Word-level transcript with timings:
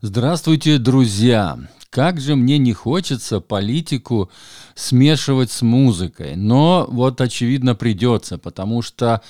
Здравствуйте, 0.00 0.78
друзья! 0.78 1.58
Как 1.90 2.20
же 2.20 2.36
мне 2.36 2.56
не 2.58 2.72
хочется 2.72 3.40
политику 3.40 4.30
смешивать 4.76 5.50
с 5.50 5.62
музыкой, 5.62 6.36
но 6.36 6.86
вот 6.88 7.20
очевидно 7.20 7.74
придется, 7.74 8.38
потому 8.38 8.80
что 8.80 9.22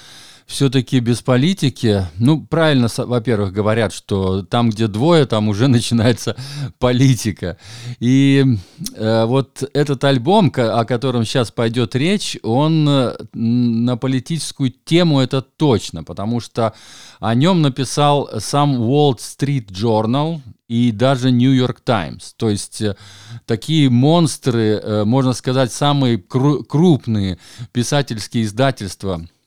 все-таки 0.49 1.01
без 1.01 1.21
политики, 1.21 2.07
ну, 2.19 2.41
правильно, 2.41 2.89
во-первых, 2.97 3.53
говорят, 3.53 3.93
что 3.93 4.43
там, 4.43 4.71
где 4.71 4.87
двое, 4.89 5.27
там 5.27 5.49
уже 5.49 5.69
начинается 5.69 6.37
политика. 6.79 7.59
И 8.01 8.57
э, 8.95 9.25
вот 9.27 9.63
этот 9.75 10.03
альбом, 10.05 10.50
о 10.57 10.85
котором 10.87 11.27
сейчас 11.27 11.50
пойдет 11.50 11.95
речь, 11.95 12.39
он 12.43 12.89
э, 12.89 13.17
на 13.35 13.99
политическую 13.99 14.73
тему 14.85 15.21
это 15.21 15.43
точно, 15.43 16.03
потому 16.03 16.41
что 16.41 16.73
о 17.21 17.35
нем 17.35 17.61
написал 17.61 18.30
сам 18.39 18.80
Wall 18.80 19.17
Street 19.19 19.67
Journal 19.67 20.41
и 20.67 20.93
даже 20.93 21.30
New 21.30 21.53
York 21.53 21.83
Times. 21.83 22.33
То 22.39 22.49
есть 22.49 22.80
э, 22.80 22.96
такие 23.44 23.91
монстры, 23.91 24.80
э, 24.83 25.05
можно 25.05 25.35
сказать, 25.35 25.75
самые 25.75 26.17
кру- 26.17 26.64
крупные 26.64 27.39
писательские 27.72 28.44
издательства– 28.44 29.27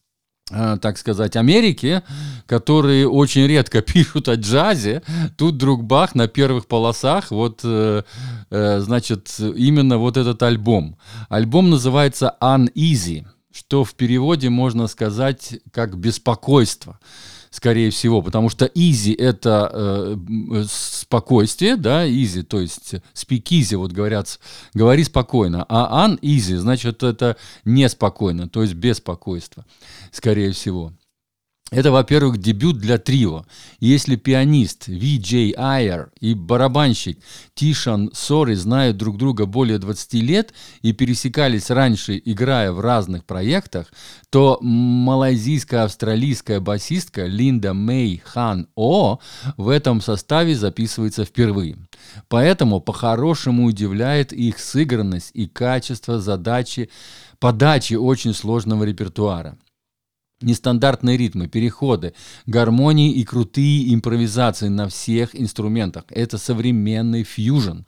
так 0.82 0.98
сказать, 0.98 1.36
Америки, 1.36 2.02
которые 2.46 3.08
очень 3.08 3.48
редко 3.48 3.82
пишут 3.94 4.28
о 4.28 4.36
джазе, 4.36 5.02
тут 5.38 5.56
вдруг 5.56 5.84
бах 5.84 6.16
на 6.16 6.28
первых 6.28 6.68
полосах, 6.68 7.32
вот, 7.32 7.62
э, 7.64 8.04
э, 8.50 8.80
значит, 8.80 9.34
именно 9.40 9.98
вот 9.98 10.18
этот 10.18 10.44
альбом. 10.44 10.98
Альбом 11.30 11.70
называется 11.70 12.36
Uneasy, 12.42 13.26
что 13.54 13.84
в 13.84 13.94
переводе 13.96 14.50
можно 14.50 14.88
сказать 14.88 15.60
как 15.72 15.98
«беспокойство» 15.98 17.00
скорее 17.52 17.92
всего, 17.92 18.22
потому 18.22 18.50
что 18.50 18.66
easy 18.66 19.14
это 19.16 19.70
э, 19.72 20.64
спокойствие, 20.68 21.76
да, 21.76 22.08
easy, 22.08 22.44
то 22.44 22.60
есть 22.60 22.96
speak 23.14 23.44
easy, 23.44 23.76
вот 23.76 23.92
говорят, 23.92 24.40
говори 24.74 25.04
спокойно, 25.04 25.66
а 25.70 26.08
uneasy, 26.08 26.58
значит, 26.58 27.04
это 27.04 27.38
неспокойно, 27.66 28.48
то 28.50 28.62
есть 28.64 28.74
беспокойство, 28.74 29.66
скорее 30.12 30.54
всего. 30.54 30.94
Это, 31.74 31.90
во-первых, 31.90 32.38
дебют 32.38 32.80
для 32.80 32.98
трио. 32.98 33.46
Если 33.80 34.18
пианист 34.18 34.88
Ви 34.88 35.18
Джей 35.20 35.56
Айер 35.58 36.12
и 36.20 36.34
барабанщик 36.34 37.20
Тишан 37.54 38.12
Сори 38.14 38.56
знают 38.56 38.98
друг 38.98 39.18
друга 39.18 39.46
более 39.46 39.78
20 39.78 40.14
лет 40.16 40.54
и 40.82 40.92
пересекались 40.92 41.70
раньше, 41.70 42.22
играя 42.26 42.74
в 42.74 42.82
разных 42.82 43.24
проектах, 43.24 43.88
то 44.30 44.60
малайзийско-австралийская 44.62 46.60
басистка 46.60 47.26
Линда 47.26 47.74
Мэй 47.74 48.22
Хан 48.26 48.68
О 48.76 49.20
в 49.56 49.70
этом 49.70 50.02
составе 50.02 50.58
записывается 50.58 51.24
впервые. 51.24 51.78
Поэтому 52.28 52.82
по-хорошему 52.82 53.64
удивляет 53.64 54.34
их 54.34 54.60
сыгранность 54.60 55.32
и 55.34 55.48
качество 55.48 56.20
задачи 56.20 56.90
подачи 57.40 57.94
очень 57.94 58.34
сложного 58.34 58.84
репертуара 58.84 59.58
нестандартные 60.42 61.18
ритмы, 61.18 61.48
переходы, 61.48 62.14
гармонии 62.46 63.14
и 63.14 63.24
крутые 63.24 63.94
импровизации 63.94 64.68
на 64.68 64.88
всех 64.88 65.40
инструментах. 65.40 66.06
Это 66.10 66.38
современный 66.38 67.24
фьюжн 67.24 67.80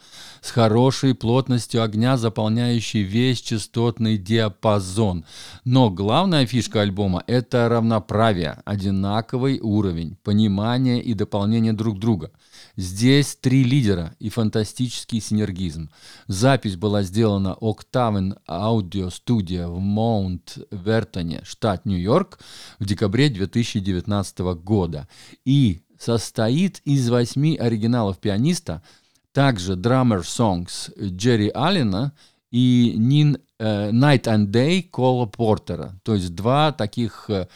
с 0.41 0.51
хорошей 0.51 1.15
плотностью 1.15 1.83
огня, 1.83 2.17
заполняющий 2.17 3.03
весь 3.03 3.41
частотный 3.41 4.17
диапазон. 4.17 5.25
Но 5.65 5.89
главная 5.89 6.45
фишка 6.45 6.81
альбома– 6.81 7.23
это 7.27 7.69
равноправие, 7.69 8.61
одинаковый 8.65 9.59
уровень, 9.59 10.17
понимание 10.23 11.01
и 11.01 11.13
дополнение 11.13 11.73
друг 11.73 11.99
друга– 11.99 12.31
Здесь 12.75 13.35
три 13.35 13.63
лидера 13.63 14.15
и 14.19 14.29
фантастический 14.29 15.21
синергизм. 15.21 15.89
Запись 16.27 16.75
была 16.75 17.03
сделана 17.03 17.57
Octaven 17.61 18.37
Audio 18.47 19.09
Studio 19.09 19.67
в 19.67 19.79
Маунт-Вертоне, 19.79 21.41
штат 21.43 21.85
Нью-Йорк, 21.85 22.39
в 22.79 22.85
декабре 22.85 23.29
2019 23.29 24.39
года. 24.63 25.07
И 25.45 25.81
состоит 25.99 26.81
из 26.85 27.09
восьми 27.09 27.55
оригиналов 27.55 28.19
пианиста, 28.19 28.83
также 29.31 29.73
Drummer 29.73 30.21
Songs 30.21 30.91
Джерри 30.97 31.49
Аллена 31.53 32.13
и 32.51 32.93
Нин 32.95 33.39
э, 33.57 33.89
Night 33.91 34.25
and 34.25 34.47
Day 34.51 34.83
Кола 34.83 35.25
Портера. 35.25 35.99
То 36.03 36.13
есть 36.13 36.35
два 36.35 36.71
таких, 36.71 37.25
э, 37.29 37.47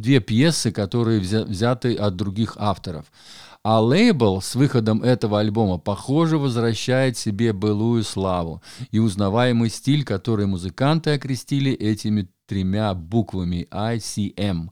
две 0.00 0.20
пьесы, 0.20 0.70
которые 0.72 1.20
взяты 1.20 1.94
от 1.94 2.16
других 2.16 2.56
авторов. 2.58 3.06
А 3.62 3.80
лейбл 3.80 4.40
с 4.40 4.54
выходом 4.54 5.02
этого 5.02 5.40
альбома, 5.40 5.78
похоже, 5.78 6.38
возвращает 6.38 7.18
себе 7.18 7.52
былую 7.52 8.04
славу 8.04 8.62
и 8.92 9.00
узнаваемый 9.00 9.70
стиль, 9.70 10.04
который 10.04 10.46
музыканты 10.46 11.10
окрестили 11.10 11.72
этими 11.72 12.28
тремя 12.46 12.94
буквами 12.94 13.66
ICM, 13.72 14.68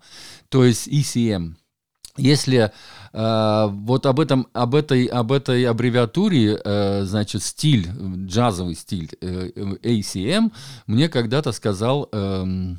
то 0.49 0.65
есть 0.65 0.87
ECM. 0.87 1.57
Если 2.17 2.71
э, 3.13 3.67
вот 3.69 4.07
об 4.07 4.21
этом, 4.21 4.47
об 4.53 4.77
этой, 4.77 5.07
об 5.07 5.33
этой 5.33 5.65
аббревиатуре, 5.65 6.61
э, 6.65 7.03
значит, 7.05 7.43
стиль, 7.43 7.89
джазовый 8.27 8.77
стиль 8.77 9.11
э, 9.21 9.49
ACM, 9.83 10.53
мне 10.87 11.09
когда-то 11.09 11.51
сказал 11.51 12.09
э, 12.13 12.77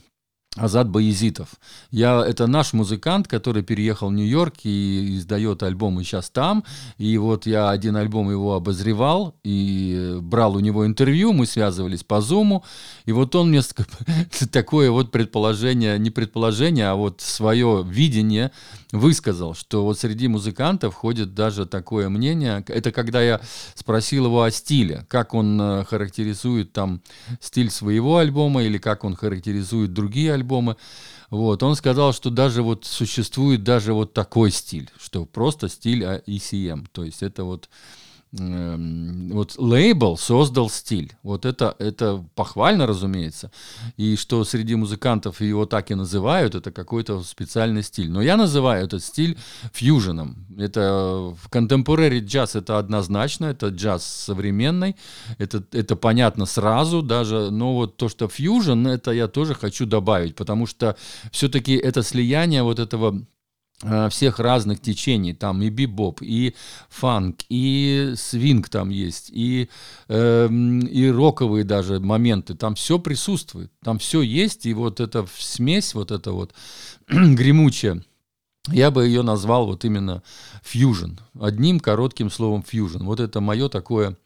Азат 0.55 0.87
Баязитов. 0.87 1.49
Я, 1.91 2.23
это 2.25 2.47
наш 2.47 2.71
музыкант, 2.71 3.27
который 3.27 3.61
переехал 3.61 4.07
в 4.07 4.13
Нью-Йорк 4.13 4.53
и 4.63 5.17
издает 5.17 5.63
альбомы 5.63 6.05
сейчас 6.05 6.29
там. 6.29 6.63
И 6.97 7.17
вот 7.17 7.45
я 7.45 7.69
один 7.69 7.97
альбом 7.97 8.31
его 8.31 8.55
обозревал 8.55 9.35
и 9.43 10.17
брал 10.21 10.55
у 10.55 10.61
него 10.61 10.85
интервью, 10.85 11.33
мы 11.33 11.45
связывались 11.45 12.03
по 12.03 12.21
зуму. 12.21 12.63
И 13.03 13.11
вот 13.11 13.35
он 13.35 13.49
мне 13.49 13.61
такое 14.51 14.91
вот 14.91 15.11
предположение, 15.11 15.99
не 15.99 16.09
предположение, 16.09 16.87
а 16.87 16.95
вот 16.95 17.19
свое 17.19 17.83
видение 17.85 18.51
высказал, 18.93 19.55
что 19.55 19.83
вот 19.83 19.99
среди 19.99 20.29
музыкантов 20.29 20.93
ходит 20.93 21.33
даже 21.33 21.65
такое 21.65 22.07
мнение. 22.07 22.63
Это 22.69 22.93
когда 22.93 23.21
я 23.21 23.41
спросил 23.73 24.27
его 24.27 24.43
о 24.43 24.51
стиле, 24.51 25.05
как 25.09 25.33
он 25.33 25.59
э, 25.59 25.83
характеризует 25.83 26.71
там 26.71 27.01
стиль 27.41 27.69
своего 27.69 28.19
альбома 28.19 28.63
или 28.63 28.77
как 28.77 29.03
он 29.03 29.17
характеризует 29.17 29.91
другие 29.91 30.31
альбомы 30.31 30.44
альбома. 30.45 30.77
Вот, 31.31 31.63
он 31.63 31.75
сказал, 31.75 32.13
что 32.13 32.29
даже 32.29 32.61
вот 32.61 32.85
существует 32.85 33.63
даже 33.63 33.93
вот 33.93 34.13
такой 34.13 34.51
стиль, 34.51 34.89
что 34.97 35.25
просто 35.25 35.69
стиль 35.69 36.03
ECM, 36.03 36.85
то 36.91 37.03
есть 37.03 37.23
это 37.23 37.43
вот 37.43 37.67
вот 38.37 39.55
лейбл 39.57 40.17
создал 40.17 40.69
стиль. 40.69 41.13
Вот 41.23 41.45
это, 41.45 41.75
это 41.79 42.23
похвально, 42.35 42.85
разумеется. 42.85 43.51
И 43.97 44.15
что 44.15 44.43
среди 44.43 44.75
музыкантов 44.75 45.41
его 45.41 45.65
так 45.65 45.91
и 45.91 45.95
называют, 45.95 46.55
это 46.55 46.71
какой-то 46.71 47.23
специальный 47.23 47.83
стиль. 47.83 48.09
Но 48.09 48.21
я 48.21 48.35
называю 48.35 48.83
этот 48.83 49.03
стиль 49.03 49.37
фьюженом. 49.73 50.45
Это 50.57 51.33
в 51.41 51.49
contemporary 51.49 52.19
джаз 52.19 52.55
это 52.55 52.77
однозначно, 52.77 53.45
это 53.45 53.67
джаз 53.69 54.05
современный, 54.05 54.95
это, 55.37 55.63
это 55.71 55.95
понятно 55.95 56.45
сразу 56.45 57.01
даже, 57.01 57.51
но 57.51 57.73
вот 57.73 57.97
то, 57.97 58.09
что 58.09 58.27
фьюжен, 58.27 58.87
это 58.87 59.11
я 59.11 59.27
тоже 59.27 59.53
хочу 59.53 59.85
добавить, 59.85 60.35
потому 60.35 60.65
что 60.65 60.95
все-таки 61.31 61.75
это 61.75 62.03
слияние 62.03 62.63
вот 62.63 62.79
этого 62.79 63.25
Э, 63.34 63.34
всех 64.09 64.39
разных 64.39 64.81
течений, 64.81 65.33
там 65.33 65.61
и 65.61 65.69
бибоп, 65.69 66.21
и 66.21 66.55
фанк, 66.89 67.39
и 67.49 68.13
свинг 68.15 68.69
там 68.69 68.89
есть, 68.89 69.29
и, 69.31 69.69
э, 70.07 70.49
и 70.49 71.11
роковые 71.11 71.65
даже 71.65 71.99
моменты, 71.99 72.55
там 72.55 72.75
все 72.75 72.99
присутствует, 72.99 73.71
там 73.83 73.99
все 73.99 74.21
есть, 74.21 74.65
и 74.65 74.73
вот 74.73 75.01
эта 75.01 75.27
смесь, 75.37 75.93
вот 75.93 76.11
эта 76.11 76.31
вот 76.31 76.53
гремучая, 77.07 78.01
я 78.67 78.91
бы 78.91 79.05
ее 79.05 79.21
назвал 79.21 79.65
вот 79.67 79.85
именно 79.85 80.23
фьюжн, 80.63 81.19
одним 81.39 81.79
коротким 81.79 82.31
словом 82.31 82.63
фьюжн. 82.63 83.03
Вот 83.03 83.19
это 83.19 83.39
мое 83.39 83.69
такое 83.69 84.17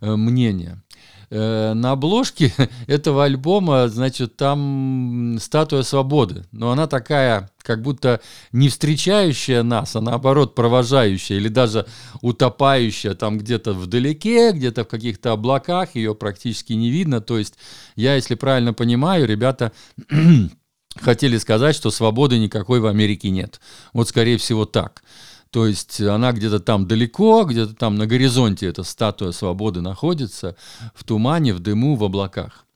э, 0.00 0.16
мнение. 0.16 0.82
Э, 1.30 1.74
на 1.74 1.92
обложке 1.92 2.54
этого 2.86 3.24
альбома, 3.24 3.88
значит, 3.88 4.36
там 4.36 5.36
статуя 5.40 5.82
свободы. 5.82 6.46
Но 6.52 6.70
она 6.70 6.86
такая, 6.86 7.50
как 7.58 7.82
будто 7.82 8.20
не 8.52 8.70
встречающая 8.70 9.62
нас, 9.62 9.94
а 9.94 10.00
наоборот 10.00 10.54
провожающая 10.54 11.36
или 11.36 11.48
даже 11.48 11.86
утопающая 12.22 13.14
там 13.14 13.36
где-то 13.36 13.74
вдалеке, 13.74 14.52
где-то 14.52 14.84
в 14.84 14.88
каких-то 14.88 15.32
облаках, 15.32 15.96
ее 15.96 16.14
практически 16.14 16.72
не 16.72 16.88
видно. 16.88 17.20
То 17.20 17.36
есть 17.38 17.54
я, 17.94 18.14
если 18.14 18.34
правильно 18.34 18.72
понимаю, 18.72 19.26
ребята 19.26 19.72
хотели 20.96 21.36
сказать, 21.36 21.76
что 21.76 21.90
свободы 21.90 22.38
никакой 22.38 22.80
в 22.80 22.86
Америке 22.86 23.28
нет. 23.28 23.60
Вот 23.92 24.08
скорее 24.08 24.38
всего 24.38 24.64
так. 24.64 25.02
То 25.50 25.66
есть 25.66 26.00
она 26.00 26.32
где-то 26.32 26.60
там 26.60 26.86
далеко, 26.86 27.44
где-то 27.44 27.74
там 27.74 27.96
на 27.96 28.06
горизонте 28.06 28.66
эта 28.66 28.82
статуя 28.82 29.32
свободы 29.32 29.80
находится, 29.80 30.56
в 30.94 31.04
тумане, 31.04 31.54
в 31.54 31.60
дыму, 31.60 31.96
в 31.96 32.04
облаках. 32.04 32.67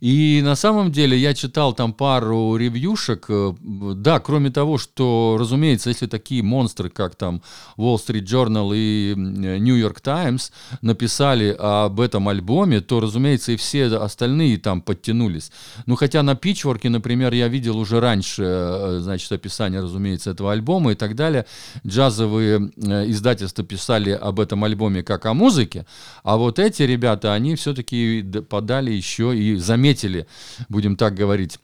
И 0.00 0.40
на 0.42 0.54
самом 0.54 0.92
деле 0.92 1.16
я 1.16 1.34
читал 1.34 1.72
там 1.72 1.92
пару 1.92 2.56
ревьюшек. 2.56 3.26
Э, 3.28 3.54
да, 3.62 4.20
кроме 4.20 4.50
того, 4.50 4.78
что, 4.78 5.36
разумеется, 5.38 5.90
если 5.90 6.06
такие 6.06 6.42
монстры, 6.42 6.90
как 6.90 7.14
там 7.14 7.42
Wall 7.76 7.96
Street 7.96 8.24
Journal 8.24 8.72
и 8.74 9.14
New 9.16 9.76
York 9.76 10.00
Times 10.00 10.52
написали 10.82 11.56
об 11.58 12.00
этом 12.00 12.28
альбоме, 12.28 12.80
то, 12.80 13.00
разумеется, 13.00 13.52
и 13.52 13.56
все 13.56 13.86
остальные 13.86 14.58
там 14.58 14.82
подтянулись. 14.82 15.50
Ну, 15.86 15.96
хотя 15.96 16.22
на 16.22 16.32
Pitchfork, 16.32 16.88
например, 16.88 17.32
я 17.32 17.48
видел 17.48 17.78
уже 17.78 18.00
раньше, 18.00 18.42
э, 18.44 18.98
значит, 19.00 19.32
описание, 19.32 19.80
разумеется, 19.80 20.30
этого 20.30 20.52
альбома 20.52 20.92
и 20.92 20.94
так 20.94 21.14
далее. 21.14 21.46
Джазовые 21.86 22.72
э, 22.76 23.10
издательства 23.10 23.64
писали 23.64 24.10
об 24.10 24.40
этом 24.40 24.64
альбоме 24.64 25.02
как 25.02 25.26
о 25.26 25.34
музыке, 25.34 25.86
а 26.22 26.36
вот 26.36 26.58
эти 26.58 26.82
ребята, 26.82 27.32
они 27.32 27.54
все-таки 27.54 28.22
подали 28.48 28.92
еще 28.92 29.36
и 29.36 29.56
заметили 29.56 29.83
заметили, 29.84 30.26
будем 30.68 30.96
так 30.96 31.14
говорить, 31.14 31.58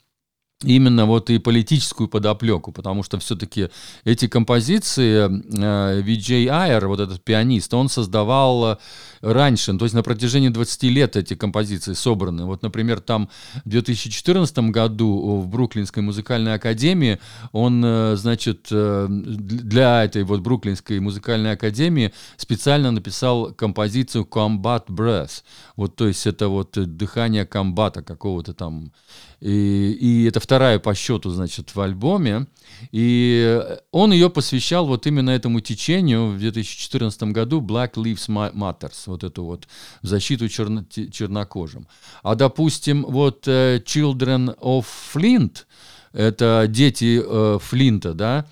именно 0.63 1.07
вот 1.07 1.31
и 1.31 1.39
политическую 1.39 2.07
подоплеку, 2.07 2.71
потому 2.71 3.03
что 3.03 3.19
все-таки 3.19 3.71
эти 4.05 4.29
композиции 4.29 5.27
э, 5.27 6.03
Виджей 6.03 6.47
Айер, 6.49 6.87
вот 6.87 7.01
этот 7.01 7.25
пианист, 7.25 7.73
он 7.73 7.89
создавал 7.89 8.79
раньше, 9.21 9.77
то 9.77 9.85
есть 9.85 9.95
на 9.95 10.03
протяжении 10.03 10.49
20 10.49 10.83
лет 10.85 11.17
эти 11.17 11.35
композиции 11.35 11.93
собраны. 11.93 12.45
Вот, 12.45 12.63
например, 12.63 13.01
там 13.01 13.29
в 13.65 13.69
2014 13.69 14.59
году 14.71 15.41
в 15.41 15.49
Бруклинской 15.49 16.03
музыкальной 16.03 16.55
академии 16.55 17.19
он, 17.53 17.83
э, 17.85 18.17
значит, 18.17 18.69
э, 18.71 19.07
для 19.11 20.05
этой 20.05 20.23
вот 20.25 20.41
Бруклинской 20.41 21.01
музыкальной 21.01 21.53
академии 21.53 22.13
специально 22.37 22.91
написал 22.91 23.53
композицию 23.53 24.27
Combat 24.31 24.87
Breath. 24.87 25.43
Вот, 25.77 25.97
то 25.97 26.09
есть 26.09 26.27
это 26.27 26.49
вот 26.49 26.73
дыхание 26.73 27.47
комбата 27.47 28.03
какого-то 28.03 28.55
там. 28.55 28.93
И, 29.41 29.97
и 30.01 30.25
это 30.27 30.39
вторая 30.39 30.79
по 30.79 30.95
счету, 30.95 31.31
значит, 31.31 31.75
в 31.75 31.81
альбоме. 31.81 32.47
И 32.93 33.61
он 33.91 34.13
ее 34.13 34.31
посвящал 34.31 34.87
вот 34.87 35.07
именно 35.07 35.31
этому 35.31 35.61
течению 35.61 36.29
в 36.29 36.39
2014 36.39 37.23
году 37.25 37.61
Black 37.61 37.95
Lives 37.95 38.29
Matters 38.29 39.10
вот 39.11 39.25
эту 39.25 39.45
вот 39.45 39.69
защиту 40.03 40.49
черно, 40.49 40.85
чернокожим. 40.85 41.87
А, 42.23 42.35
допустим, 42.35 43.05
вот 43.09 43.47
uh, 43.47 43.83
Children 43.85 44.59
of 44.59 44.87
Flint, 45.15 45.65
это 46.13 46.67
дети 46.69 47.21
uh, 47.23 47.59
Флинта, 47.59 48.15
да, 48.15 48.47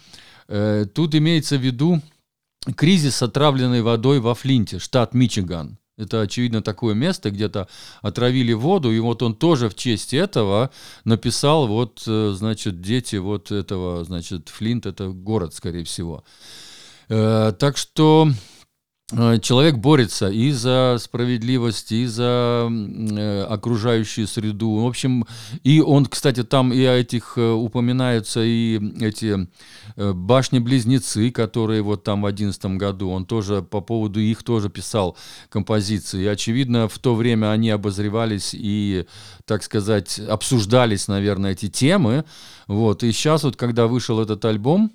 uh, 0.49 0.85
тут 0.85 1.15
имеется 1.15 1.57
в 1.57 1.63
виду 1.63 2.03
кризис 2.77 3.23
отравленной 3.23 3.83
водой 3.83 4.21
во 4.21 4.35
Флинте, 4.35 4.79
штат 4.79 5.15
Мичиган. 5.15 5.79
Это, 5.97 6.21
очевидно, 6.21 6.63
такое 6.63 6.95
место, 6.95 7.33
где-то 7.33 7.67
отравили 8.03 8.53
воду, 8.53 8.93
и 8.93 9.01
вот 9.01 9.23
он 9.23 9.35
тоже 9.35 9.69
в 9.69 9.75
честь 9.75 10.15
этого 10.15 10.71
написал, 11.05 11.67
вот, 11.67 12.03
значит, 12.05 12.81
дети 12.81 13.17
вот 13.17 13.51
этого, 13.51 14.05
значит, 14.05 14.49
Флинт, 14.49 14.87
это 14.87 15.09
город, 15.09 15.55
скорее 15.55 15.83
всего. 15.83 16.23
Так 17.09 17.77
что 17.77 18.29
Э, 18.29 18.33
человек 19.11 19.77
борется 19.77 20.29
и 20.29 20.51
за 20.51 20.99
справедливость, 21.01 21.93
и 21.93 22.05
за 22.05 22.69
э, 22.71 23.43
окружающую 23.49 24.27
среду. 24.27 24.83
В 24.83 24.87
общем, 24.87 25.25
и 25.65 25.81
он, 25.81 26.05
кстати, 26.05 26.43
там 26.45 26.75
и 26.75 26.81
этих 26.81 27.39
э, 27.39 27.51
упоминаются 27.51 28.43
и 28.45 28.79
эти 29.01 29.49
башни-близнецы, 29.97 31.31
которые 31.31 31.81
вот 31.81 32.05
там 32.05 32.23
в 32.23 32.27
одиннадцатом 32.27 32.77
году, 32.77 33.09
он 33.09 33.25
тоже 33.25 33.63
по 33.63 33.81
поводу 33.81 34.21
их 34.21 34.43
тоже 34.43 34.69
писал 34.69 35.17
композиции. 35.49 36.25
И, 36.25 36.27
очевидно, 36.27 36.87
в 36.87 36.99
то 36.99 37.15
время 37.15 37.51
они 37.51 37.71
обозревались 37.71 38.51
и, 38.53 39.07
так 39.47 39.63
сказать, 39.63 40.19
обсуждались, 40.19 41.09
наверное, 41.09 41.53
эти 41.53 41.69
темы. 41.69 42.25
Вот. 42.67 43.03
И 43.03 43.13
сейчас 43.13 43.43
вот, 43.45 43.57
когда 43.57 43.87
вышел 43.87 44.21
этот 44.21 44.45
альбом, 44.45 44.93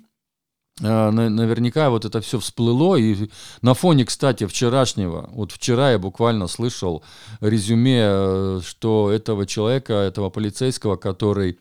наверняка 0.80 1.90
вот 1.90 2.04
это 2.04 2.20
все 2.20 2.38
всплыло. 2.38 2.96
И 2.96 3.30
на 3.62 3.74
фоне, 3.74 4.04
кстати, 4.04 4.46
вчерашнего, 4.46 5.28
вот 5.32 5.52
вчера 5.52 5.92
я 5.92 5.98
буквально 5.98 6.48
слышал 6.48 7.02
резюме, 7.40 8.00
э, 8.02 8.60
что 8.64 9.10
этого 9.10 9.46
человека, 9.46 9.92
этого 9.94 10.30
полицейского, 10.30 10.96
который, 10.96 11.58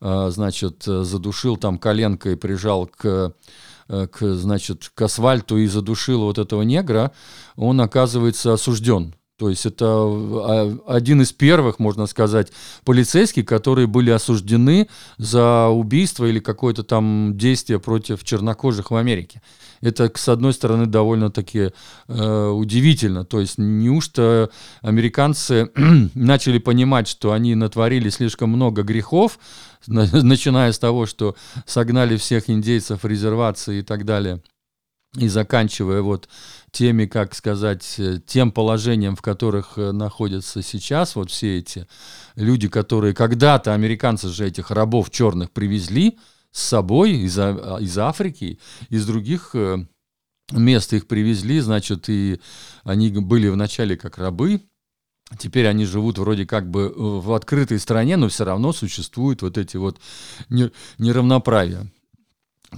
э, 0.00 0.30
значит, 0.30 0.84
задушил 0.84 1.56
там 1.56 1.78
коленкой, 1.78 2.36
прижал 2.36 2.86
к 2.86 3.34
э, 3.88 4.06
к, 4.06 4.34
значит, 4.34 4.90
к 4.94 5.02
асфальту 5.02 5.58
и 5.58 5.66
задушил 5.66 6.22
вот 6.22 6.38
этого 6.38 6.62
негра, 6.62 7.12
он 7.56 7.80
оказывается 7.80 8.54
осужден 8.54 9.14
то 9.42 9.50
есть 9.50 9.66
это 9.66 9.84
а, 9.84 10.78
один 10.86 11.20
из 11.20 11.32
первых, 11.32 11.80
можно 11.80 12.06
сказать, 12.06 12.52
полицейских, 12.84 13.44
которые 13.44 13.88
были 13.88 14.10
осуждены 14.10 14.86
за 15.18 15.66
убийство 15.66 16.26
или 16.26 16.38
какое-то 16.38 16.84
там 16.84 17.36
действие 17.36 17.80
против 17.80 18.22
чернокожих 18.22 18.92
в 18.92 18.94
Америке. 18.94 19.42
Это, 19.80 20.08
с 20.14 20.28
одной 20.28 20.52
стороны, 20.52 20.86
довольно-таки 20.86 21.72
э, 22.06 22.48
удивительно. 22.50 23.24
То 23.24 23.40
есть 23.40 23.58
неужто 23.58 24.48
американцы 24.80 25.72
начали 26.14 26.58
понимать, 26.58 27.08
что 27.08 27.32
они 27.32 27.56
натворили 27.56 28.10
слишком 28.10 28.50
много 28.50 28.84
грехов, 28.84 29.40
начиная 29.88 30.70
с 30.70 30.78
того, 30.78 31.06
что 31.06 31.34
согнали 31.66 32.16
всех 32.16 32.48
индейцев 32.48 33.02
в 33.02 33.08
резервации 33.08 33.80
и 33.80 33.82
так 33.82 34.04
далее, 34.04 34.40
и 35.16 35.28
заканчивая 35.28 36.00
вот 36.00 36.28
теми, 36.70 37.04
как 37.04 37.34
сказать, 37.34 37.96
э, 37.98 38.18
тем 38.26 38.50
положением, 38.50 39.14
в 39.14 39.22
которых 39.22 39.76
э, 39.76 39.92
находятся 39.92 40.62
сейчас 40.62 41.16
вот 41.16 41.30
все 41.30 41.58
эти 41.58 41.86
люди, 42.34 42.68
которые 42.68 43.14
когда-то 43.14 43.74
американцы 43.74 44.28
же 44.28 44.46
этих 44.46 44.70
рабов 44.70 45.10
черных 45.10 45.50
привезли 45.50 46.18
с 46.50 46.62
собой 46.62 47.12
из, 47.12 47.38
а, 47.38 47.78
из 47.78 47.98
Африки, 47.98 48.58
из 48.88 49.06
других 49.06 49.50
э, 49.54 49.84
мест 50.50 50.94
их 50.94 51.06
привезли, 51.06 51.60
значит, 51.60 52.08
и 52.08 52.40
они 52.84 53.10
были 53.10 53.48
вначале 53.48 53.96
как 53.96 54.18
рабы, 54.18 54.62
Теперь 55.38 55.66
они 55.66 55.86
живут 55.86 56.18
вроде 56.18 56.44
как 56.44 56.68
бы 56.68 56.92
в 56.94 57.32
открытой 57.32 57.78
стране, 57.78 58.18
но 58.18 58.28
все 58.28 58.44
равно 58.44 58.74
существуют 58.74 59.40
вот 59.40 59.56
эти 59.56 59.78
вот 59.78 59.98
неравноправия. 60.98 61.86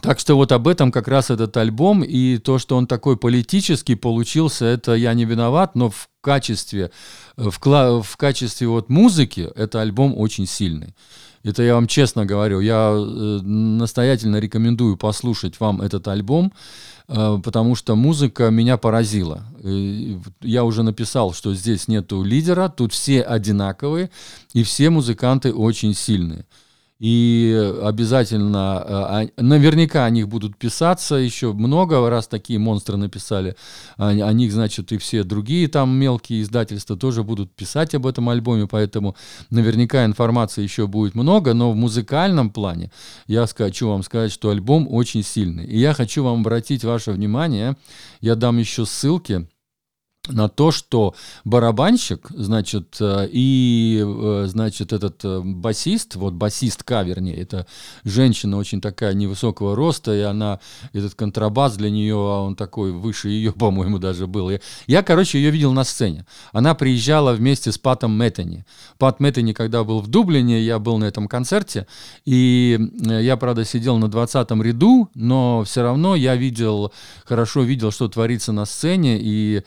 Так 0.02 0.19
что 0.19 0.35
вот 0.35 0.52
об 0.52 0.67
этом 0.69 0.91
как 0.91 1.08
раз 1.08 1.31
этот 1.31 1.56
альбом 1.56 2.02
и 2.02 2.38
то, 2.38 2.58
что 2.58 2.76
он 2.76 2.87
такой 2.87 3.17
политический 3.17 3.94
получился, 3.94 4.64
это 4.64 4.94
я 4.94 5.14
не 5.14 5.25
виноват, 5.25 5.75
но 5.75 5.91
в 5.91 6.08
качестве, 6.20 6.91
в, 7.37 7.58
в 7.61 8.17
качестве 8.17 8.67
вот 8.67 8.88
музыки 8.88 9.49
это 9.55 9.81
альбом 9.81 10.17
очень 10.17 10.46
сильный. 10.46 10.94
Это 11.44 11.62
я 11.62 11.75
вам 11.75 11.87
честно 11.87 12.25
говорю. 12.25 12.61
Я 12.61 12.91
э, 12.94 13.41
настоятельно 13.43 14.37
рекомендую 14.37 14.96
послушать 14.96 15.61
вам 15.61 15.82
этот 15.82 16.08
альбом, 16.08 16.52
э, 17.06 17.38
потому 17.44 17.76
что 17.76 17.94
музыка 17.94 18.49
меня 18.50 18.79
поразила. 18.79 19.44
Я 20.40 20.64
уже 20.64 20.83
написал, 20.83 21.35
что 21.35 21.54
здесь 21.54 21.87
нету 21.87 22.23
лидера, 22.23 22.71
тут 22.71 22.95
все 22.95 23.21
одинаковые, 23.21 24.11
и 24.54 24.62
все 24.62 24.88
музыканты 24.88 25.52
очень 25.52 25.95
сильные 25.95 26.47
и 27.04 27.75
обязательно, 27.82 29.28
э, 29.37 29.42
наверняка 29.42 30.06
о 30.06 30.11
них 30.11 30.26
будут 30.26 30.56
писаться 30.56 31.16
еще 31.16 31.52
много 31.52 32.08
раз 32.08 32.26
такие 32.28 32.58
монстры 32.58 32.96
написали, 32.96 33.56
о 33.99 34.32
них, 34.32 34.52
значит, 34.52 34.90
и 34.90 34.96
все 34.96 35.23
другие 35.23 35.68
там 35.68 35.94
мелкие 35.94 36.40
издательства 36.40 36.96
тоже 36.96 37.23
будут 37.23 37.54
писать 37.54 37.94
об 37.94 38.06
этом 38.06 38.30
альбоме, 38.30 38.66
поэтому 38.66 39.16
наверняка 39.50 40.06
информации 40.06 40.62
еще 40.62 40.87
будет 40.87 41.14
много, 41.14 41.52
но 41.52 41.73
в 41.73 41.76
музыкальном 41.76 42.49
плане 42.49 42.90
я 43.26 43.46
хочу 43.54 43.90
вам 43.90 44.02
сказать, 44.02 44.32
что 44.32 44.49
альбом 44.49 44.88
очень 44.90 45.23
сильный. 45.23 45.66
И 45.66 45.78
я 45.78 45.92
хочу 45.92 46.25
вам 46.25 46.40
обратить 46.40 46.84
ваше 46.84 47.12
внимание, 47.12 47.76
я 48.23 48.34
дам 48.34 48.56
еще 48.56 48.87
ссылки, 48.87 49.46
на 50.28 50.49
то, 50.49 50.71
что 50.71 51.14
барабанщик, 51.45 52.28
значит, 52.31 52.97
э, 53.00 53.28
и, 53.31 54.02
э, 54.04 54.45
значит, 54.49 54.93
этот 54.93 55.23
э, 55.25 55.40
басист, 55.40 56.16
вот 56.16 56.33
басистка, 56.33 57.02
вернее, 57.02 57.37
это 57.37 57.66
женщина 58.04 58.57
очень 58.57 58.81
такая 58.81 59.12
невысокого 59.12 59.76
роста, 59.76 60.14
и 60.14 60.21
она, 60.21 60.61
этот 60.93 61.14
контрабас 61.14 61.76
для 61.76 61.90
нее, 61.90 62.14
а 62.14 62.40
он 62.40 62.57
такой 62.57 62.93
выше 62.93 63.28
ее, 63.28 63.52
по-моему, 63.59 63.99
даже 63.99 64.26
был. 64.26 64.50
Я, 64.50 64.61
я, 64.87 65.02
короче, 65.02 65.38
ее 65.38 65.50
видел 65.50 65.73
на 65.73 65.85
сцене. 65.85 66.25
Она 66.52 66.75
приезжала 66.75 67.33
вместе 67.33 67.71
с 67.71 67.76
Патом 67.76 68.16
Мэттани. 68.16 68.64
Пат 68.99 69.21
Мэттани, 69.21 69.52
когда 69.52 69.85
был 69.85 70.00
в 70.00 70.07
Дублине, 70.07 70.62
я 70.62 70.78
был 70.78 70.97
на 70.97 71.04
этом 71.04 71.28
концерте, 71.28 71.87
и 72.25 72.78
я, 73.04 73.37
правда, 73.37 73.64
сидел 73.64 73.99
на 73.99 74.09
20 74.09 74.50
ряду, 74.62 75.11
но 75.14 75.64
все 75.64 75.83
равно 75.83 76.16
я 76.16 76.37
видел, 76.37 76.93
хорошо 77.25 77.62
видел, 77.62 77.90
что 77.90 78.09
творится 78.09 78.52
на 78.52 78.64
сцене, 78.64 79.19
и 79.21 79.62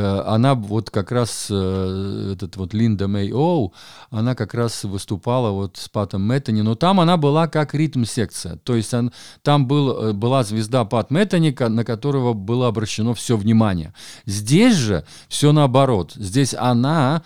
она 0.00 0.54
вот 0.54 0.90
как 0.90 1.12
раз, 1.12 1.48
э, 1.50 2.32
этот 2.34 2.56
вот 2.56 2.74
Линда 2.74 3.08
Мэй 3.08 3.32
Оу, 3.32 3.72
она 4.10 4.34
как 4.34 4.54
раз 4.54 4.84
выступала 4.84 5.50
вот 5.50 5.76
с 5.76 5.88
Патом 5.88 6.22
Мэттани, 6.22 6.62
но 6.62 6.74
там 6.74 7.00
она 7.00 7.16
была 7.16 7.48
как 7.48 7.74
ритм-секция, 7.74 8.56
то 8.56 8.76
есть 8.76 8.94
он, 8.94 9.12
там 9.42 9.66
был, 9.66 10.12
была 10.12 10.44
звезда 10.44 10.84
Пат 10.84 11.10
Мэттани, 11.10 11.54
на 11.68 11.84
которого 11.84 12.32
было 12.32 12.68
обращено 12.68 13.14
все 13.14 13.36
внимание. 13.36 13.92
Здесь 14.26 14.76
же 14.76 15.04
все 15.28 15.52
наоборот, 15.52 16.12
здесь 16.14 16.54
она 16.54 17.22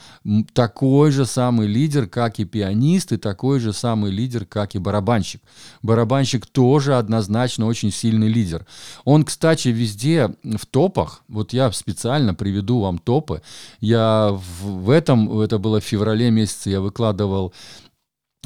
такой 0.52 1.11
же 1.11 1.26
самый 1.26 1.66
лидер, 1.66 2.07
как 2.07 2.38
и 2.38 2.45
пианист, 2.45 3.12
и 3.12 3.16
такой 3.16 3.61
же 3.61 3.73
самый 3.73 4.11
лидер, 4.11 4.47
как 4.47 4.75
и 4.75 4.78
барабанщик. 4.78 5.43
Барабанщик 5.83 6.47
тоже 6.47 6.97
однозначно 6.97 7.66
очень 7.66 7.90
сильный 7.90 8.28
лидер. 8.28 8.66
Он, 9.04 9.25
кстати, 9.25 9.69
везде 9.69 10.35
в 10.43 10.66
топах, 10.66 11.23
вот 11.28 11.52
я 11.52 11.71
специально 11.73 12.35
приведу 12.35 12.63
вам 12.71 12.99
топы, 12.99 13.42
я 13.80 14.30
в, 14.33 14.85
в 14.85 14.90
этом, 14.90 15.40
это 15.40 15.59
было 15.59 15.80
в 15.80 15.85
феврале 15.85 16.30
месяце, 16.30 16.71
я 16.71 16.80
выкладывал 16.80 17.52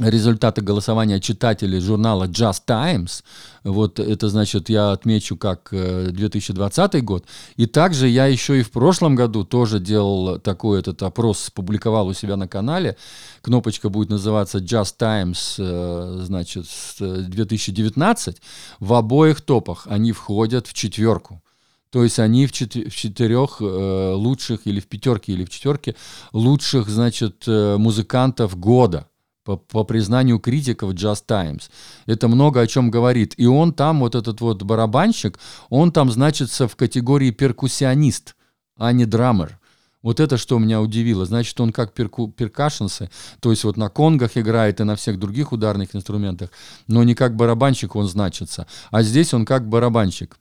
результаты 0.00 0.62
голосования 0.62 1.20
читателей 1.20 1.80
журнала 1.80 2.24
Just 2.24 2.62
Times. 2.66 3.24
Вот 3.64 3.98
это 3.98 4.28
значит, 4.28 4.68
я 4.68 4.92
отмечу 4.92 5.36
как 5.36 5.68
2020 5.70 6.94
э, 6.94 7.00
год. 7.00 7.26
И 7.56 7.66
также 7.66 8.08
я 8.08 8.26
еще 8.26 8.60
и 8.60 8.62
в 8.62 8.70
прошлом 8.70 9.14
году 9.14 9.44
тоже 9.44 9.80
делал 9.80 10.38
такой 10.38 10.80
этот 10.80 11.02
опрос, 11.02 11.50
публиковал 11.50 12.08
у 12.08 12.14
себя 12.14 12.36
на 12.36 12.48
канале. 12.48 12.96
Кнопочка 13.42 13.88
будет 13.88 14.10
называться 14.10 14.58
Just 14.58 14.94
Times, 14.98 15.56
э, 15.58 16.20
значит, 16.22 16.66
2019. 16.98 18.36
В 18.80 18.94
обоих 18.94 19.40
топах 19.40 19.86
они 19.88 20.12
входят 20.12 20.66
в 20.66 20.74
четверку. 20.74 21.42
То 21.90 22.04
есть 22.04 22.18
они 22.18 22.46
в, 22.46 22.52
чет- 22.52 22.90
в 22.90 22.94
четырех 22.94 23.60
э, 23.60 24.12
лучших 24.14 24.66
или 24.66 24.80
в 24.80 24.86
пятерке 24.86 25.32
или 25.32 25.44
в 25.44 25.50
четверке 25.50 25.96
лучших, 26.32 26.88
значит, 26.88 27.44
э, 27.46 27.76
музыкантов 27.78 28.58
года 28.58 29.08
по, 29.44 29.56
по 29.56 29.84
признанию 29.84 30.38
критиков 30.38 30.92
Just 30.92 31.24
Times. 31.26 31.70
Это 32.04 32.28
много 32.28 32.60
о 32.60 32.66
чем 32.66 32.90
говорит. 32.90 33.32
И 33.38 33.46
он 33.46 33.72
там, 33.72 34.00
вот 34.00 34.14
этот 34.14 34.42
вот 34.42 34.62
барабанщик, 34.62 35.38
он 35.70 35.90
там 35.90 36.10
значится 36.10 36.68
в 36.68 36.76
категории 36.76 37.30
перкуссионист, 37.30 38.36
а 38.76 38.92
не 38.92 39.06
драмер. 39.06 39.58
Вот 40.02 40.20
это 40.20 40.36
что 40.36 40.58
меня 40.58 40.80
удивило. 40.80 41.24
Значит, 41.24 41.58
он 41.60 41.72
как 41.72 41.92
перку, 41.94 42.28
перкашенсы, 42.28 43.10
то 43.40 43.50
есть 43.50 43.64
вот 43.64 43.76
на 43.78 43.88
конгах 43.88 44.36
играет 44.36 44.80
и 44.80 44.84
на 44.84 44.96
всех 44.96 45.18
других 45.18 45.52
ударных 45.52 45.96
инструментах, 45.96 46.50
но 46.86 47.02
не 47.02 47.14
как 47.14 47.34
барабанщик 47.34 47.96
он 47.96 48.06
значится. 48.06 48.66
А 48.90 49.02
здесь 49.02 49.32
он 49.34 49.44
как 49.46 49.66
барабанщик. 49.68 50.38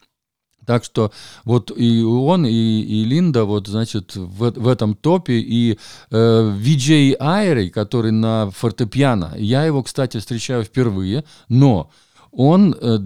Так 0.68 0.84
что 0.84 1.14
вот 1.46 1.72
и 1.76 2.04
он, 2.04 2.46
и, 2.46 2.52
и 2.52 3.06
Линда, 3.06 3.46
вот, 3.46 3.68
значит, 3.68 4.18
в, 4.18 4.52
в 4.52 4.68
этом 4.68 4.96
топе, 4.96 5.40
и 5.40 5.80
э, 6.12 6.54
Виджей 6.58 7.16
Айрей, 7.18 7.70
который 7.70 8.12
на 8.12 8.52
фортепиано, 8.52 9.34
я 9.38 9.64
его, 9.64 9.82
кстати, 9.82 10.18
встречаю 10.18 10.66
впервые, 10.66 11.24
но 11.48 11.90
он, 12.38 12.76
э, 12.80 13.00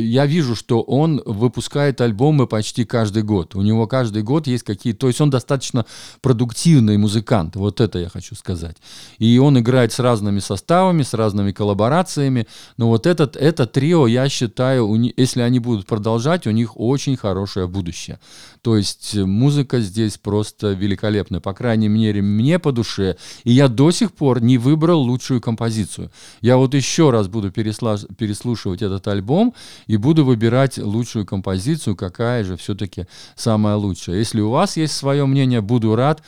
я 0.00 0.24
вижу, 0.24 0.56
что 0.56 0.80
он 0.80 1.20
выпускает 1.26 2.00
альбомы 2.00 2.46
почти 2.46 2.86
каждый 2.86 3.22
год. 3.22 3.54
У 3.54 3.60
него 3.60 3.86
каждый 3.86 4.22
год 4.22 4.46
есть 4.46 4.64
какие-то... 4.64 5.00
То 5.00 5.08
есть 5.08 5.20
он 5.20 5.28
достаточно 5.28 5.84
продуктивный 6.22 6.96
музыкант, 6.96 7.56
вот 7.56 7.82
это 7.82 7.98
я 7.98 8.08
хочу 8.08 8.34
сказать. 8.34 8.78
И 9.18 9.38
он 9.38 9.58
играет 9.58 9.92
с 9.92 9.98
разными 9.98 10.40
составами, 10.40 11.02
с 11.02 11.12
разными 11.12 11.52
коллаборациями. 11.52 12.46
Но 12.78 12.88
вот 12.88 13.06
этот, 13.06 13.36
это 13.36 13.66
трио, 13.66 14.06
я 14.06 14.30
считаю, 14.30 14.94
если 15.14 15.42
они 15.42 15.58
будут 15.58 15.86
продолжать, 15.86 16.46
у 16.46 16.50
них 16.50 16.80
очень 16.80 17.18
хорошее 17.18 17.66
будущее. 17.66 18.18
То 18.62 18.78
есть 18.78 19.14
музыка 19.14 19.80
здесь 19.80 20.16
просто 20.16 20.72
великолепная. 20.72 21.40
По 21.40 21.52
крайней 21.52 21.88
мере, 21.88 22.22
мне 22.22 22.58
по 22.58 22.72
душе. 22.72 23.16
И 23.44 23.52
я 23.52 23.68
до 23.68 23.90
сих 23.90 24.12
пор 24.12 24.40
не 24.40 24.56
выбрал 24.56 25.02
лучшую 25.02 25.42
композицию. 25.42 26.10
Я 26.40 26.56
вот 26.56 26.74
еще 26.74 27.10
раз 27.10 27.28
буду 27.28 27.50
переслушивать 27.50 28.69
прослушивать 28.70 28.82
этот 28.82 29.08
альбом 29.08 29.54
и 29.88 29.96
буду 29.96 30.24
выбирать 30.24 30.78
лучшую 30.78 31.26
композицию, 31.26 31.96
какая 31.96 32.44
же 32.44 32.56
все-таки 32.56 33.06
самая 33.36 33.76
лучшая. 33.76 34.18
Если 34.18 34.40
у 34.40 34.50
вас 34.50 34.76
есть 34.76 34.94
свое 34.94 35.26
мнение, 35.26 35.60
буду 35.60 35.94
рад 35.94 36.22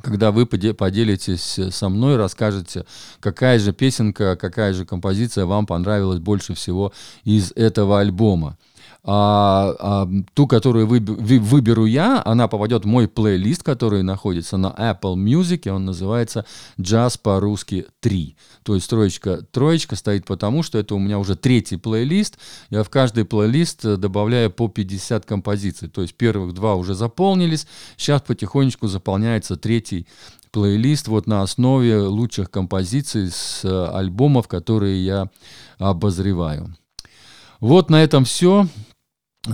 когда 0.00 0.30
вы 0.30 0.46
поделитесь 0.46 1.58
со 1.74 1.88
мной, 1.88 2.16
расскажете, 2.16 2.84
какая 3.18 3.58
же 3.58 3.72
песенка, 3.72 4.36
какая 4.36 4.72
же 4.72 4.84
композиция 4.84 5.44
вам 5.44 5.66
понравилась 5.66 6.20
больше 6.20 6.54
всего 6.54 6.92
из 7.24 7.50
этого 7.56 7.98
альбома 7.98 8.56
а, 9.04 9.74
а, 9.78 10.08
ту, 10.34 10.46
которую 10.46 10.86
вы, 10.86 11.00
выберу 11.00 11.86
я, 11.86 12.20
она 12.24 12.48
попадет 12.48 12.84
в 12.84 12.88
мой 12.88 13.08
плейлист, 13.08 13.62
который 13.62 14.02
находится 14.02 14.56
на 14.56 14.68
Apple 14.68 15.14
Music, 15.14 15.70
он 15.70 15.84
называется 15.84 16.44
«Джаз 16.80 17.16
по-русски 17.16 17.86
3». 18.02 18.34
То 18.64 18.74
есть 18.74 18.90
троечка, 18.90 19.42
троечка 19.50 19.96
стоит 19.96 20.26
потому, 20.26 20.62
что 20.62 20.78
это 20.78 20.94
у 20.94 20.98
меня 20.98 21.18
уже 21.18 21.36
третий 21.36 21.76
плейлист. 21.76 22.38
Я 22.70 22.82
в 22.82 22.90
каждый 22.90 23.24
плейлист 23.24 23.82
добавляю 23.82 24.50
по 24.50 24.68
50 24.68 25.24
композиций. 25.24 25.88
То 25.88 26.02
есть 26.02 26.14
первых 26.14 26.52
два 26.52 26.74
уже 26.74 26.94
заполнились, 26.94 27.66
сейчас 27.96 28.20
потихонечку 28.22 28.88
заполняется 28.88 29.56
третий 29.56 30.06
плейлист 30.50 31.08
вот 31.08 31.26
на 31.26 31.42
основе 31.42 31.98
лучших 31.98 32.50
композиций 32.50 33.30
с 33.30 33.64
альбомов, 33.64 34.48
которые 34.48 35.04
я 35.04 35.30
обозреваю. 35.78 36.74
Вот 37.60 37.90
на 37.90 38.02
этом 38.02 38.24
все. 38.24 38.66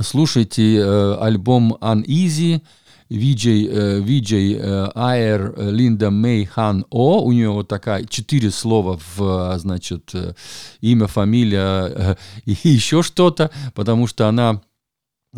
Слушайте 0.03 0.77
э, 0.79 1.17
альбом 1.21 1.77
Uneasy, 1.81 2.63
Виджей, 3.09 3.69
э, 3.71 4.01
Виджей 4.01 4.55
э, 4.55 4.91
Айер 4.95 5.55
Линда 5.57 6.11
Мэй 6.11 6.47
Хан 6.47 6.85
О. 6.91 7.23
У 7.23 7.33
нее 7.33 7.51
вот 7.51 7.69
такая 7.69 8.05
четыре 8.05 8.51
слова 8.51 8.99
в, 9.17 9.57
значит, 9.59 10.11
э, 10.15 10.35
имя, 10.81 11.07
фамилия 11.07 11.87
э, 11.87 12.17
и 12.45 12.57
еще 12.65 13.03
что-то, 13.03 13.51
потому 13.75 14.09
что 14.09 14.27
она 14.27 14.63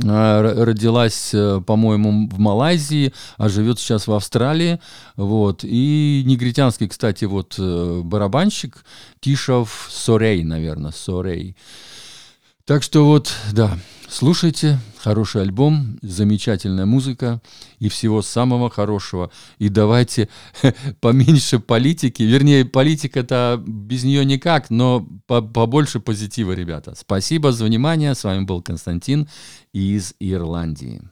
э, 0.03 0.63
родилась, 0.65 1.35
э, 1.35 1.61
по-моему, 1.67 2.29
в 2.29 2.39
Малайзии, 2.39 3.13
а 3.37 3.49
живет 3.51 3.79
сейчас 3.79 4.07
в 4.07 4.13
Австралии, 4.13 4.81
вот, 5.17 5.65
и 5.65 6.23
негритянский, 6.25 6.89
кстати, 6.89 7.27
вот 7.27 7.59
барабанщик 7.59 8.85
Тишов 9.21 9.89
Сорей, 9.91 10.45
наверное, 10.45 10.93
Сорей, 10.93 11.57
так 12.67 12.83
что 12.83 13.07
вот, 13.07 13.33
да, 13.53 13.79
слушайте, 14.09 14.81
хороший 14.99 15.43
альбом, 15.43 16.01
замечательная 16.03 16.85
музыка 16.85 17.41
и 17.79 17.89
всего 17.89 18.23
самого 18.23 18.71
хорошего. 18.71 19.31
И 19.59 19.69
давайте 19.69 20.29
поменьше 21.01 21.61
политики, 21.61 22.25
вернее, 22.25 22.65
политика-то 22.65 23.63
без 23.65 24.03
нее 24.03 24.25
никак, 24.25 24.69
но 24.69 25.07
побольше 25.29 26.01
позитива, 26.01 26.53
ребята. 26.53 26.97
Спасибо 26.97 27.53
за 27.53 27.67
внимание, 27.67 28.17
с 28.17 28.25
вами 28.25 28.45
был 28.45 28.63
Константин 28.63 29.29
из 29.73 30.15
Ирландии. 30.19 31.03